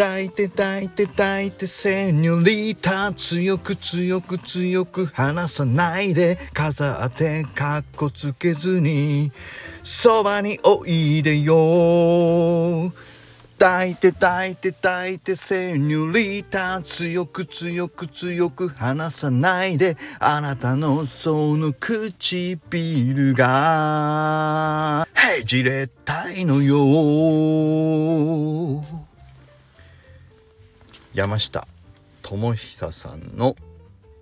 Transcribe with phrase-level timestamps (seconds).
[0.00, 6.38] 抱いて抱いて抱いてセニョリータ強く強く強く離さないで。
[6.54, 9.30] 飾ってかっこつけずに
[9.82, 12.94] そばにおいでよ
[13.58, 19.98] 抱いて抱いて抱いてセニョリータ強く強く強く離さないで。
[20.18, 25.06] あなたのその唇が。
[25.14, 26.80] へじれたいのよ。
[31.12, 31.66] 山下
[32.22, 33.56] 智久さんの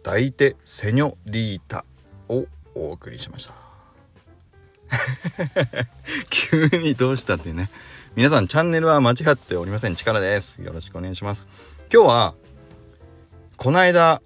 [0.02, 1.84] 抱いてセニョリータ
[2.28, 3.55] をお送りしました。
[6.30, 7.69] 急にどうしたってね。
[8.16, 9.97] 皆さんチャンネルは間違っておりません。
[9.97, 10.62] 力です。
[10.62, 11.47] よろしくお願いします。
[11.92, 12.34] 今日は
[13.59, 14.23] この間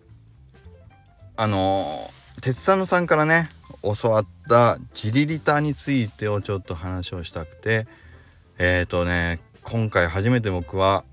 [1.37, 3.51] あの鉄佐野さんからね
[3.83, 7.89] 教わったジリリタについてをちょっと話をしたくて。
[8.59, 11.05] えっ、ー、とね今回初めて僕は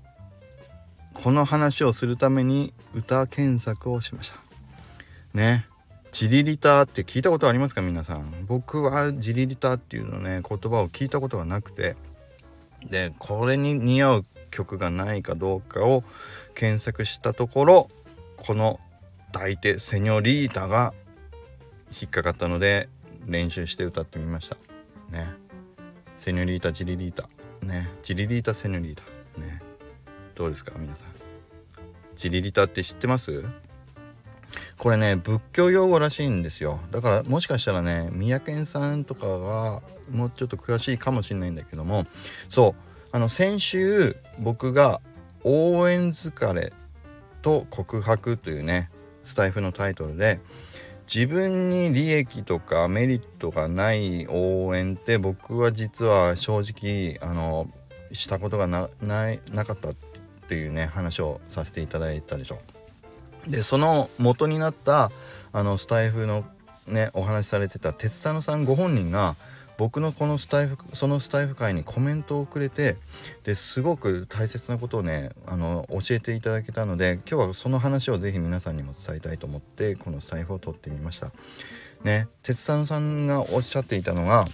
[1.22, 4.36] この話をするために歌検索をしました。
[5.34, 5.66] ね。
[6.12, 8.46] ジリリターって聞いたことありますか皆さん？
[8.46, 11.96] 僕はジリリターっていうのね言葉を聞いたことがなくて。
[12.90, 16.02] でこれに似合う曲がないかどうかを
[16.54, 17.88] 検索したところ
[18.38, 18.80] この
[19.32, 20.94] 抱いてセニョリータが
[22.00, 22.88] 引っかかったので
[23.26, 24.56] 練習して歌ってみました。
[25.10, 25.28] ね。
[26.16, 27.28] セニョリータジリリータ。
[27.66, 27.90] ね。
[28.02, 29.02] ジリリータセニョリータ。
[29.40, 29.60] ね。
[30.34, 31.09] どうですか皆さん？
[32.20, 33.42] ジリリタって知ってます？
[34.76, 36.78] これね仏教用語らしいんですよ。
[36.90, 42.06] だからもしかしたらね三宅さんとかがもうちょっと詳しいかもしれないんだけども。
[42.50, 42.82] そう。
[43.12, 45.00] あの先週僕が
[45.44, 46.74] 「応援疲れ
[47.40, 48.90] と告白」というね
[49.24, 50.40] スタイフのタイトルで
[51.12, 57.70] 自分に利益とかメリットがない応援って僕は実は正直あの
[58.12, 59.88] したことがななかった。
[60.50, 62.58] っていうね話をさせていただいたでしょ。
[63.46, 65.12] でその元になった
[65.52, 66.44] あのスタイフの
[66.88, 69.36] ねお話しされてた鉄佐野さんご本人が
[69.78, 72.96] 僕のこのスタイフそのスタイフ会にコメントをくれて
[73.44, 81.30] ですごく大切なことをねあの教えていただけたので今日はその話をぜひ皆さんにも伝えたいと思ってこのスタイフを撮ってみました。
[82.02, 84.46] ね鉄佐野さんがおっしゃっていたのが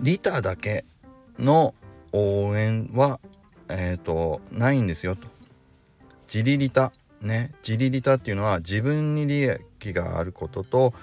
[0.00, 0.86] リターだけ
[1.38, 1.74] の
[2.12, 3.20] 応援は
[3.72, 5.26] えっ、ー、とないんですよと。
[6.28, 7.52] ジリリタね。
[7.66, 10.94] 自利利他っていうのは自分に利益があることと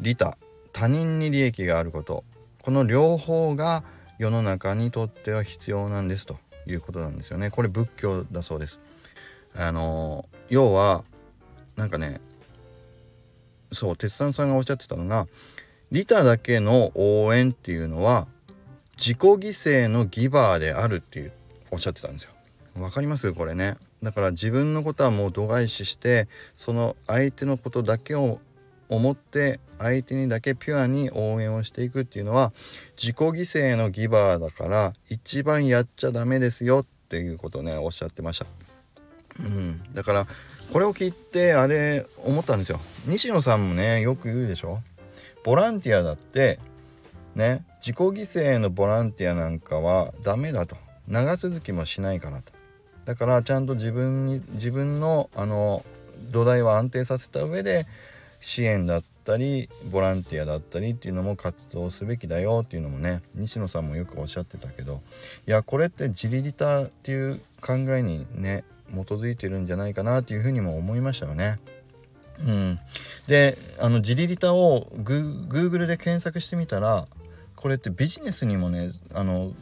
[0.00, 0.36] 利他。
[0.72, 2.24] 他人に利益があること。
[2.60, 3.84] この両方が
[4.18, 6.38] 世の中にとっては必要なんですと。
[6.66, 7.50] いうことなんですよね。
[7.50, 8.78] これ仏教だそうです。
[9.54, 11.04] あの要は
[11.76, 12.20] なんかね
[13.70, 15.26] そう鉄さんさんがおっしゃってたのが
[15.90, 18.26] 利他だけの応援っていうのは
[18.96, 21.32] 自己犠牲のギバーであるっていう。
[21.72, 22.30] おっしゃってたんですよ。
[22.78, 23.32] わかります？
[23.32, 23.76] これね。
[24.02, 28.40] だから自分のことはもう度外視してその相手のことだけを
[28.88, 32.52] 思って相手にだけピュアに応援をしていくっていうのは
[32.96, 38.46] 自己犠牲のギバーだから一番やっちゃダメですよっていうことをねおっしゃってました。
[39.40, 40.26] うん、だから
[40.72, 42.80] これを聞いてあれ思ったんですよ。
[43.06, 44.80] 西野さんもねよく言うでしょ。
[45.44, 46.58] ボランティアだって
[47.34, 50.76] ね自己犠牲のボランティアなんかはダメだと。
[51.08, 52.52] 長続きもしないからと
[53.04, 55.84] だからちゃんと自分に自分のあの
[56.30, 57.86] 土台を安定させた上で
[58.40, 65.00] 支援だったりボランティアだったりっていうのも活動すべきだよっていうのもね西野さんもよくおっしゃってたけど
[65.46, 71.58] いやこれって自利利他っていう考えにね基づいてるんじゃないかなっていうふうにも思いましたよね。
[72.40, 72.78] うん、
[73.28, 77.06] であの自利利他をグーグルで検索してみたら
[77.54, 79.52] これってビジネスにもねあの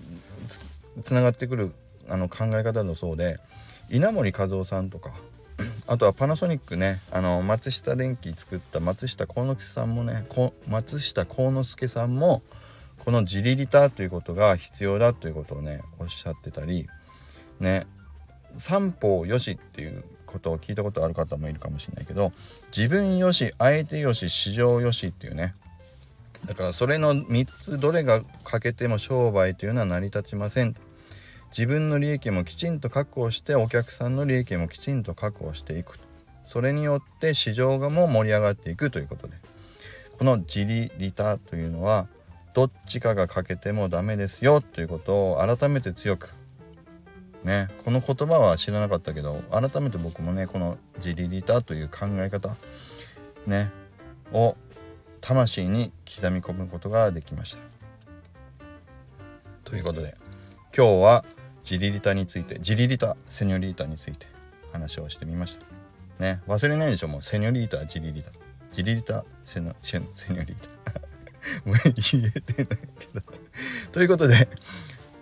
[1.03, 1.73] つながってくる
[2.09, 3.39] あの考え方のそうで
[3.91, 5.13] 稲森和夫さんとか
[5.87, 10.27] あとはパナソニックねあの松下電器作った松下幸之助さんもね
[10.67, 12.43] 松下幸之助さんも
[12.99, 16.87] この自利利他ということが必要だということをねおっしゃってたり
[17.59, 17.87] ね
[18.59, 22.33] 三方よしっていうことを聞いたことある方もいるかもしれないけど
[22.77, 25.55] 自分よし相手よし市場よしっていうね
[26.47, 30.75] だからそれの3つどれが欠けても商売というのは成り立ちません。
[31.51, 35.99] 自分の利益もきちんと確保してお客さんの利益もきちんと確保していく。
[36.45, 39.35] それによって市場がも盛り上がっていくということで。
[40.19, 42.07] この自利利他というのは
[42.53, 46.31] どっちかが欠けてもダメですよということを改めて強く。
[47.43, 47.69] ね。
[47.85, 52.57] この言葉は知らなかったけど改めて僕もねこの自利利他という考え方。
[53.47, 53.71] ね。
[54.33, 54.57] を
[55.21, 57.61] 魂に刻み込むことができました。
[59.65, 60.17] ということで
[60.77, 61.25] 今日は
[61.63, 64.27] ジリリタについてジリリタセニョリータについて
[64.73, 65.67] 話をしてみました。
[66.19, 68.31] ね忘れないでしょもうセニョリータジリリタ。
[68.73, 71.01] ジリリタセニョセニョリータ。
[71.65, 73.23] もう言えてないけど。
[73.93, 74.49] ということで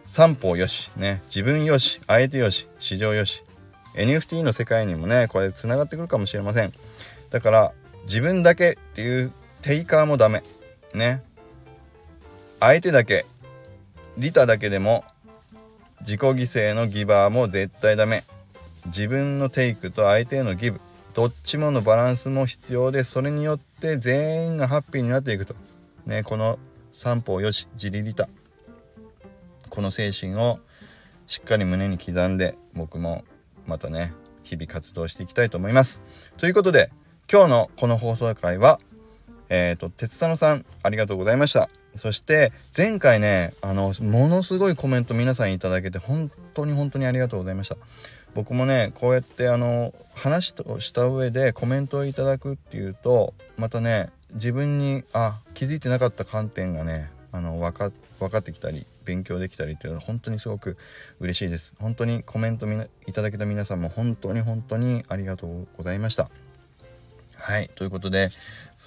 [0.06, 0.90] 三方よし。
[0.96, 3.42] ね自分よし相手よし市場よし。
[3.94, 6.72] NFT の世界にもねこれつながってくるかもしれません。
[7.30, 7.72] だから
[8.04, 9.32] 自分だけっていう
[9.62, 10.42] テイカーもダメ。
[10.94, 11.22] ね。
[12.60, 13.26] 相手だけ
[14.16, 15.04] リタだけでも
[16.00, 18.24] 自己犠牲のギバーも絶対ダメ。
[18.86, 20.80] 自分のテイクと相手へのギブ。
[21.14, 25.54] どっちものバランスも必要でそれによって全員がハッピーになっていくと。
[26.06, 26.58] ねこの
[26.92, 28.28] 三方よし自利利他。
[29.68, 30.60] この精神を
[31.26, 33.24] しっかり胸に刻んで僕も
[33.66, 34.12] またね
[34.42, 36.02] 日々活動していきたいと思います。
[36.36, 36.90] ということで
[37.30, 38.80] 今日のこの放送回は
[39.48, 41.68] えっ、ー、と鉄佐野さんありがとうございました。
[41.96, 47.76] そして前回ねあのものすごいコメント皆さんいただけて本当に本当にありがとうございました。
[48.34, 57.90] 僕もねこうやってあの話をした上でコメントをいただくっていうとまたね自分にあ気づいてなかった観点がねあの分か
[58.20, 60.76] 分かってきたり勉強できたりっていうのは本当にすごく
[61.20, 61.72] 嬉しいです。
[61.78, 66.28] 本当にコメントみないただけた皆さんも本当に本当にありがとうございました。
[67.36, 68.30] はいということで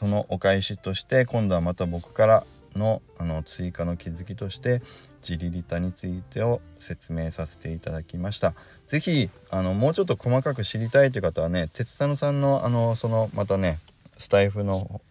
[0.02, 2.44] そのお返しとして今度はまた僕から
[2.76, 4.82] のあの追加の気づきとして
[5.22, 8.56] ジリリタについてを説明させていただきました
[8.88, 13.78] 是非あのもうちょっと細かく知りたいという方はね鉄佐野さんのあのそのまたね
[14.18, 15.02] スタイフの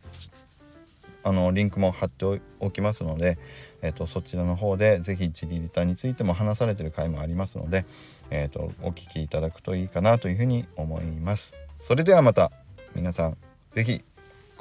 [1.23, 2.25] あのリンクも貼って
[2.59, 3.39] おきますので、
[3.83, 7.85] えーと、そちらの方で是非ジリリタについても話されてる回もありますので、
[8.31, 11.55] えーとお聞きいただくといいかなというふうに思います。
[11.77, 12.51] それではまた
[12.95, 13.37] 皆さん
[13.71, 14.03] 是非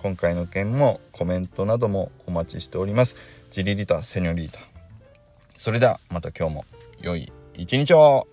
[0.02, 3.18] 今回の件もコメントなどもお待ちしております。
[3.52, 4.62] ジリリタセニョリータ。
[5.58, 6.66] それではまた今日も
[7.02, 8.26] 良い一日を